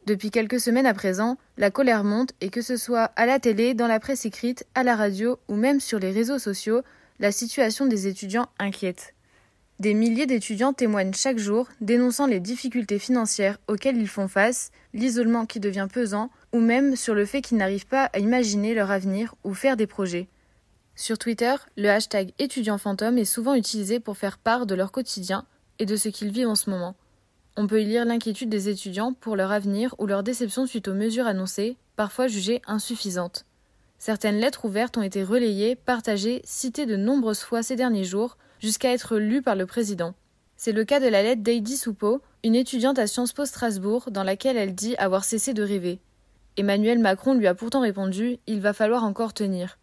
Depuis 0.06 0.32
quelques 0.32 0.58
semaines 0.58 0.87
à 0.87 0.92
présent, 0.92 1.38
la 1.56 1.70
colère 1.70 2.02
monte 2.02 2.32
et 2.40 2.50
que 2.50 2.62
ce 2.62 2.76
soit 2.76 3.12
à 3.14 3.26
la 3.26 3.38
télé, 3.38 3.75
dans 3.75 3.87
la 3.87 4.00
presse 4.00 4.26
écrite, 4.26 4.66
à 4.75 4.82
la 4.82 4.96
radio 4.96 5.38
ou 5.46 5.54
même 5.54 5.78
sur 5.78 6.00
les 6.00 6.11
réseaux 6.11 6.40
sociaux, 6.40 6.82
la 7.20 7.30
situation 7.30 7.87
des 7.87 8.08
étudiants 8.08 8.49
inquiète. 8.58 9.14
Des 9.78 9.94
milliers 9.94 10.26
d'étudiants 10.26 10.73
témoignent 10.73 11.14
chaque 11.14 11.38
jour, 11.38 11.68
dénonçant 11.80 12.26
les 12.26 12.40
difficultés 12.40 12.99
financières 12.99 13.58
auxquelles 13.68 13.99
ils 13.99 14.08
font 14.08 14.28
face, 14.28 14.73
l'isolement 14.94 15.46
qui 15.46 15.61
devient 15.61 15.88
pesant, 15.92 16.30
ou 16.54 16.61
même 16.61 16.94
sur 16.94 17.16
le 17.16 17.26
fait 17.26 17.42
qu'ils 17.42 17.58
n'arrivent 17.58 17.88
pas 17.88 18.04
à 18.12 18.20
imaginer 18.20 18.75
leur 18.75 18.92
avenir 18.92 19.34
ou 19.42 19.54
faire 19.54 19.76
des 19.76 19.88
projets. 19.88 20.28
Sur 20.94 21.18
Twitter, 21.18 21.52
le 21.76 21.90
hashtag 21.90 22.32
étudiant 22.38 22.78
fantôme 22.78 23.18
est 23.18 23.25
souvent 23.25 23.54
utilisé 23.54 23.99
pour 23.99 24.16
faire 24.16 24.38
part 24.38 24.64
de 24.64 24.76
leur 24.76 24.92
quotidien 24.92 25.46
et 25.80 25.84
de 25.84 25.96
ce 25.96 26.08
qu'ils 26.08 26.30
vivent 26.30 26.49
en 26.49 26.54
ce 26.54 26.70
moment. 26.70 26.94
On 27.56 27.66
peut 27.66 27.82
y 27.82 27.84
lire 27.84 28.04
l'inquiétude 28.04 28.50
des 28.50 28.68
étudiants 28.68 29.14
pour 29.14 29.34
leur 29.34 29.50
avenir 29.50 29.96
ou 29.99 30.06
leur 30.06 30.23
déception 30.23 30.64
suite 30.64 30.87
aux 30.87 30.94
mesures 30.94 31.26
annoncées, 31.26 31.76
parfois 31.96 32.28
jugées 32.28 32.62
insuffisantes. 32.68 33.46
Certaines 33.99 34.38
lettres 34.38 34.64
ouvertes 34.64 34.96
ont 34.96 35.02
été 35.02 35.25
relayées, 35.25 35.75
partagées, 35.75 36.40
citées 36.44 36.87
de 36.87 36.94
nombreuses 36.94 37.40
fois 37.40 37.64
ces 37.64 37.75
derniers 37.75 38.04
jours, 38.04 38.37
jusqu'à 38.61 38.92
être 38.92 39.16
lues 39.16 39.42
par 39.42 39.56
le 39.56 39.66
président. 39.66 40.14
C'est 40.56 40.73
le 40.73 40.84
cas 40.84 41.00
de 41.00 41.08
la 41.08 41.25
lettre 41.25 41.42
d'Heidi 41.42 41.76
Soupeau, 41.76 42.23
une 42.44 42.54
étudiante 42.54 43.00
à 43.00 43.08
Sciences 43.08 43.32
Po 43.32 43.44
Strasbourg, 43.44 44.12
dans 44.12 44.23
laquelle 44.23 44.56
elle 44.56 44.76
dit 44.76 44.94
avoir 44.96 45.25
cessé 45.25 45.52
de 45.52 45.64
rêver. 45.64 45.99
Emmanuel 46.56 47.00
Macron 47.00 47.34
lui 47.34 47.49
a 47.49 47.54
pourtant 47.54 47.80
répondu 47.80 48.38
Il 48.46 48.61
va 48.61 48.73
falloir 48.73 49.02
encore 49.02 49.34
tenir. 49.34 49.78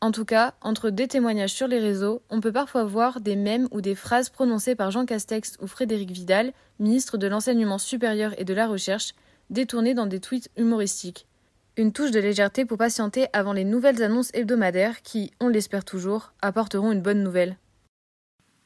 En 0.00 0.12
tout 0.12 0.24
cas, 0.24 0.54
entre 0.62 0.90
des 0.90 1.08
témoignages 1.08 1.52
sur 1.52 1.66
les 1.66 1.80
réseaux, 1.80 2.22
on 2.30 2.40
peut 2.40 2.52
parfois 2.52 2.84
voir 2.84 3.20
des 3.20 3.34
mèmes 3.34 3.68
ou 3.72 3.80
des 3.80 3.96
phrases 3.96 4.30
prononcées 4.30 4.76
par 4.76 4.90
Jean 4.90 5.04
Castex 5.04 5.56
ou 5.60 5.66
Frédéric 5.66 6.10
Vidal, 6.10 6.52
ministre 6.78 7.18
de 7.18 7.26
l'Enseignement 7.26 7.78
supérieur 7.78 8.34
et 8.38 8.44
de 8.44 8.54
la 8.54 8.68
Recherche, 8.68 9.14
détournées 9.50 9.94
dans 9.94 10.06
des 10.06 10.20
tweets 10.20 10.50
humoristiques. 10.56 11.26
Une 11.76 11.92
touche 11.92 12.10
de 12.10 12.20
légèreté 12.20 12.64
pour 12.64 12.78
patienter 12.78 13.26
avant 13.32 13.52
les 13.52 13.64
nouvelles 13.64 14.02
annonces 14.02 14.30
hebdomadaires 14.34 15.02
qui, 15.02 15.32
on 15.40 15.48
l'espère 15.48 15.84
toujours, 15.84 16.32
apporteront 16.40 16.92
une 16.92 17.02
bonne 17.02 17.22
nouvelle. 17.22 17.56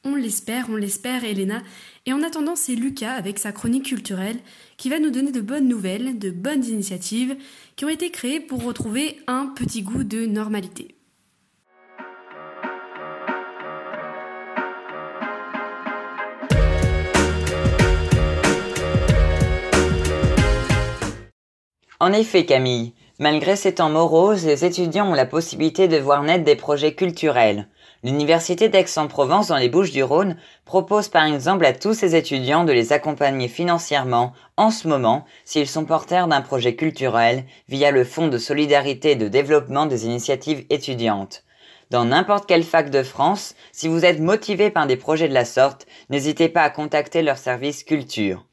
On 0.09 0.15
l'espère, 0.15 0.67
on 0.71 0.77
l'espère, 0.77 1.25
Elena. 1.25 1.63
Et 2.07 2.13
en 2.13 2.23
attendant, 2.23 2.55
c'est 2.55 2.77
Lucas 2.77 3.15
avec 3.15 3.41
sa 3.41 3.51
chronique 3.51 3.87
culturelle 3.87 4.39
qui 4.77 4.89
va 4.89 5.01
nous 5.01 5.11
donner 5.11 5.33
de 5.33 5.41
bonnes 5.41 5.67
nouvelles, 5.67 6.17
de 6.21 6.31
bonnes 6.31 6.65
initiatives 6.65 7.37
qui 7.75 7.85
ont 7.85 7.89
été 7.89 8.11
créées 8.13 8.39
pour 8.39 8.63
retrouver 8.63 9.19
un 9.27 9.47
petit 9.47 9.83
goût 9.83 10.05
de 10.05 10.25
normalité. 10.25 10.95
En 21.99 22.13
effet, 22.13 22.45
Camille, 22.47 22.93
malgré 23.19 23.57
ces 23.57 23.75
temps 23.75 23.91
moroses, 23.91 24.47
les 24.47 24.65
étudiants 24.65 25.11
ont 25.11 25.15
la 25.15 25.27
possibilité 25.27 25.89
de 25.89 25.97
voir 25.97 26.23
naître 26.23 26.45
des 26.45 26.55
projets 26.55 26.95
culturels. 26.95 27.67
L'Université 28.07 28.69
d'Aix-en-Provence 28.69 29.49
dans 29.49 29.57
les 29.57 29.69
Bouches-du-Rhône 29.69 30.37
propose 30.65 31.09
par 31.09 31.25
exemple 31.25 31.67
à 31.67 31.73
tous 31.73 31.93
ses 31.93 32.15
étudiants 32.15 32.63
de 32.63 32.71
les 32.71 32.93
accompagner 32.93 33.49
financièrement 33.49 34.33
en 34.57 34.71
ce 34.71 34.87
moment 34.87 35.25
s'ils 35.45 35.67
sont 35.67 35.85
porteurs 35.85 36.29
d'un 36.29 36.41
projet 36.41 36.77
culturel 36.77 37.43
via 37.69 37.91
le 37.91 38.05
Fonds 38.05 38.29
de 38.29 38.39
solidarité 38.39 39.11
et 39.11 39.17
de 39.17 39.27
développement 39.27 39.87
des 39.87 40.05
initiatives 40.05 40.65
étudiantes. 40.71 41.43
Dans 41.91 42.05
n'importe 42.05 42.47
quelle 42.47 42.63
fac 42.63 42.91
de 42.91 43.03
France, 43.03 43.57
si 43.73 43.89
vous 43.89 44.05
êtes 44.05 44.21
motivé 44.21 44.71
par 44.71 44.87
des 44.87 44.97
projets 44.97 45.29
de 45.29 45.35
la 45.35 45.45
sorte, 45.45 45.89
n'hésitez 46.09 46.49
pas 46.49 46.63
à 46.63 46.71
contacter 46.71 47.23
leur 47.23 47.39
service 47.39 47.83
culture. 47.83 48.47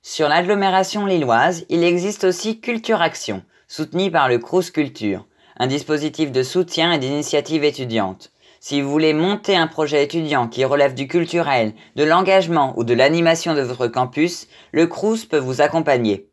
Sur 0.00 0.28
l'agglomération 0.28 1.06
lilloise, 1.06 1.66
il 1.70 1.82
existe 1.82 2.22
aussi 2.22 2.60
Culture 2.60 3.02
Action, 3.02 3.42
soutenu 3.66 4.12
par 4.12 4.28
le 4.28 4.38
Crous 4.38 4.70
Culture, 4.70 5.26
un 5.58 5.66
dispositif 5.66 6.30
de 6.30 6.44
soutien 6.44 6.92
et 6.92 7.00
d'initiative 7.00 7.64
étudiante. 7.64 8.30
Si 8.68 8.80
vous 8.80 8.90
voulez 8.90 9.12
monter 9.12 9.54
un 9.54 9.68
projet 9.68 10.02
étudiant 10.02 10.48
qui 10.48 10.64
relève 10.64 10.92
du 10.92 11.06
culturel, 11.06 11.72
de 11.94 12.02
l'engagement 12.02 12.74
ou 12.76 12.82
de 12.82 12.94
l'animation 12.94 13.54
de 13.54 13.60
votre 13.60 13.86
campus, 13.86 14.48
le 14.72 14.88
CRUS 14.88 15.24
peut 15.24 15.38
vous 15.38 15.60
accompagner. 15.60 16.30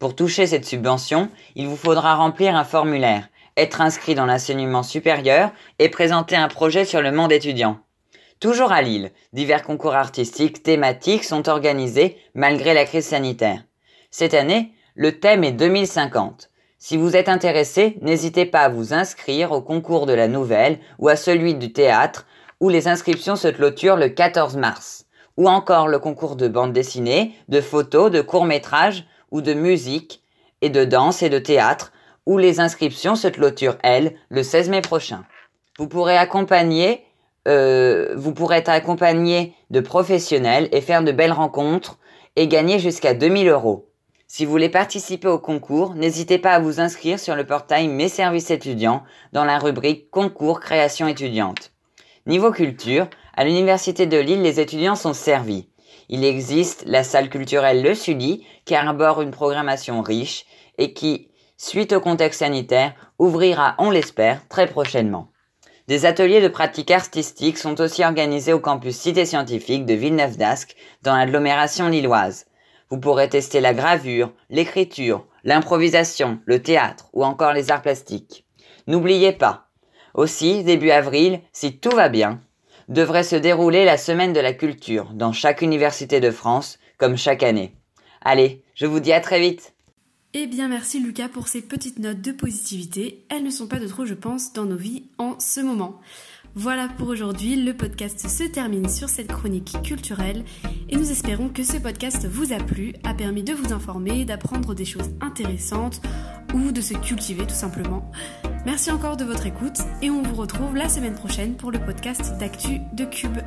Pour 0.00 0.16
toucher 0.16 0.48
cette 0.48 0.64
subvention, 0.64 1.28
il 1.54 1.68
vous 1.68 1.76
faudra 1.76 2.16
remplir 2.16 2.56
un 2.56 2.64
formulaire, 2.64 3.28
être 3.56 3.80
inscrit 3.80 4.16
dans 4.16 4.26
l'enseignement 4.26 4.82
supérieur 4.82 5.52
et 5.78 5.88
présenter 5.88 6.34
un 6.34 6.48
projet 6.48 6.84
sur 6.84 7.00
le 7.00 7.12
monde 7.12 7.30
étudiant. 7.30 7.78
Toujours 8.40 8.72
à 8.72 8.82
Lille, 8.82 9.12
divers 9.32 9.62
concours 9.62 9.94
artistiques 9.94 10.64
thématiques 10.64 11.22
sont 11.22 11.48
organisés 11.48 12.16
malgré 12.34 12.74
la 12.74 12.86
crise 12.86 13.06
sanitaire. 13.06 13.62
Cette 14.10 14.34
année, 14.34 14.72
le 14.96 15.20
thème 15.20 15.44
est 15.44 15.52
2050. 15.52 16.47
Si 16.80 16.96
vous 16.96 17.16
êtes 17.16 17.28
intéressé, 17.28 17.98
n'hésitez 18.02 18.46
pas 18.46 18.60
à 18.60 18.68
vous 18.68 18.94
inscrire 18.94 19.50
au 19.50 19.60
concours 19.60 20.06
de 20.06 20.12
la 20.12 20.28
nouvelle 20.28 20.78
ou 21.00 21.08
à 21.08 21.16
celui 21.16 21.56
du 21.56 21.72
théâtre, 21.72 22.24
où 22.60 22.68
les 22.68 22.86
inscriptions 22.86 23.34
se 23.34 23.48
clôturent 23.48 23.96
le 23.96 24.08
14 24.08 24.56
mars. 24.56 25.06
Ou 25.36 25.48
encore 25.48 25.88
le 25.88 25.98
concours 25.98 26.36
de 26.36 26.46
bande 26.46 26.72
dessinée, 26.72 27.32
de 27.48 27.60
photos, 27.60 28.12
de 28.12 28.20
courts-métrages 28.20 29.06
ou 29.32 29.40
de 29.40 29.54
musique 29.54 30.22
et 30.62 30.70
de 30.70 30.84
danse 30.84 31.22
et 31.24 31.30
de 31.30 31.40
théâtre, 31.40 31.92
où 32.26 32.38
les 32.38 32.60
inscriptions 32.60 33.16
se 33.16 33.26
clôturent, 33.26 33.78
elles, 33.82 34.14
le 34.28 34.44
16 34.44 34.70
mai 34.70 34.80
prochain. 34.80 35.24
Vous 35.78 35.88
pourrez 35.88 36.16
accompagner, 36.16 37.04
euh, 37.48 38.14
vous 38.16 38.32
pourrez 38.32 38.58
être 38.58 38.68
accompagné 38.68 39.54
de 39.70 39.80
professionnels 39.80 40.68
et 40.70 40.80
faire 40.80 41.02
de 41.02 41.10
belles 41.10 41.32
rencontres 41.32 41.98
et 42.36 42.46
gagner 42.46 42.78
jusqu'à 42.78 43.14
2000 43.14 43.48
euros. 43.48 43.87
Si 44.30 44.44
vous 44.44 44.50
voulez 44.50 44.68
participer 44.68 45.26
au 45.26 45.38
concours, 45.38 45.94
n'hésitez 45.94 46.36
pas 46.36 46.52
à 46.52 46.58
vous 46.58 46.80
inscrire 46.80 47.18
sur 47.18 47.34
le 47.34 47.46
portail 47.46 47.88
Mes 47.88 48.10
services 48.10 48.50
étudiants 48.50 49.02
dans 49.32 49.46
la 49.46 49.58
rubrique 49.58 50.10
Concours 50.10 50.60
création 50.60 51.08
étudiante. 51.08 51.72
Niveau 52.26 52.52
culture, 52.52 53.08
à 53.34 53.44
l'Université 53.44 54.04
de 54.04 54.18
Lille, 54.18 54.42
les 54.42 54.60
étudiants 54.60 54.96
sont 54.96 55.14
servis. 55.14 55.70
Il 56.10 56.26
existe 56.26 56.84
la 56.86 57.04
salle 57.04 57.30
culturelle 57.30 57.82
Le 57.82 57.94
Sully 57.94 58.44
qui 58.66 58.74
arbore 58.74 59.22
une 59.22 59.30
programmation 59.30 60.02
riche 60.02 60.44
et 60.76 60.92
qui, 60.92 61.30
suite 61.56 61.94
au 61.94 62.00
contexte 62.00 62.40
sanitaire, 62.40 62.94
ouvrira, 63.18 63.76
on 63.78 63.90
l'espère, 63.90 64.46
très 64.48 64.66
prochainement. 64.66 65.28
Des 65.88 66.04
ateliers 66.04 66.42
de 66.42 66.48
pratique 66.48 66.90
artistique 66.90 67.56
sont 67.56 67.80
aussi 67.80 68.04
organisés 68.04 68.52
au 68.52 68.60
campus 68.60 68.94
Cité 68.94 69.24
Scientifique 69.24 69.86
de 69.86 69.94
Villeneuve 69.94 70.36
d'Ascq 70.36 70.76
dans 71.02 71.16
l'agglomération 71.16 71.88
lilloise. 71.88 72.44
Vous 72.90 72.98
pourrez 72.98 73.28
tester 73.28 73.60
la 73.60 73.74
gravure, 73.74 74.32
l'écriture, 74.50 75.26
l'improvisation, 75.44 76.40
le 76.46 76.62
théâtre 76.62 77.08
ou 77.12 77.24
encore 77.24 77.52
les 77.52 77.70
arts 77.70 77.82
plastiques. 77.82 78.46
N'oubliez 78.86 79.32
pas, 79.32 79.68
aussi, 80.14 80.64
début 80.64 80.90
avril, 80.90 81.40
si 81.52 81.78
tout 81.78 81.94
va 81.94 82.08
bien, 82.08 82.40
devrait 82.88 83.22
se 83.22 83.36
dérouler 83.36 83.84
la 83.84 83.98
semaine 83.98 84.32
de 84.32 84.40
la 84.40 84.52
culture 84.52 85.12
dans 85.12 85.32
chaque 85.32 85.62
université 85.62 86.20
de 86.20 86.30
France, 86.30 86.78
comme 86.96 87.16
chaque 87.16 87.42
année. 87.42 87.76
Allez, 88.22 88.64
je 88.74 88.86
vous 88.86 89.00
dis 89.00 89.12
à 89.12 89.20
très 89.20 89.40
vite 89.40 89.74
eh 90.34 90.46
bien 90.46 90.68
merci 90.68 91.00
Lucas 91.00 91.30
pour 91.30 91.48
ces 91.48 91.62
petites 91.62 91.98
notes 91.98 92.20
de 92.20 92.32
positivité. 92.32 93.24
Elles 93.30 93.42
ne 93.42 93.50
sont 93.50 93.66
pas 93.66 93.78
de 93.78 93.86
trop 93.86 94.04
je 94.04 94.12
pense 94.12 94.52
dans 94.52 94.66
nos 94.66 94.76
vies 94.76 95.04
en 95.16 95.40
ce 95.40 95.60
moment. 95.60 96.00
Voilà 96.60 96.88
pour 96.88 97.06
aujourd'hui, 97.06 97.54
le 97.54 97.72
podcast 97.72 98.26
se 98.26 98.42
termine 98.42 98.88
sur 98.88 99.08
cette 99.08 99.28
chronique 99.28 99.76
culturelle 99.84 100.42
et 100.88 100.96
nous 100.96 101.08
espérons 101.08 101.50
que 101.50 101.62
ce 101.62 101.76
podcast 101.76 102.26
vous 102.26 102.52
a 102.52 102.56
plu, 102.56 102.94
a 103.04 103.14
permis 103.14 103.44
de 103.44 103.52
vous 103.52 103.72
informer, 103.72 104.24
d'apprendre 104.24 104.74
des 104.74 104.84
choses 104.84 105.10
intéressantes 105.20 106.00
ou 106.52 106.72
de 106.72 106.80
se 106.80 106.94
cultiver 106.94 107.46
tout 107.46 107.54
simplement. 107.54 108.10
Merci 108.66 108.90
encore 108.90 109.16
de 109.16 109.24
votre 109.24 109.46
écoute 109.46 109.78
et 110.02 110.10
on 110.10 110.20
vous 110.20 110.34
retrouve 110.34 110.74
la 110.74 110.88
semaine 110.88 111.14
prochaine 111.14 111.54
pour 111.54 111.70
le 111.70 111.78
podcast 111.78 112.36
d'actu 112.40 112.80
de 112.92 113.04
Cube. 113.04 113.38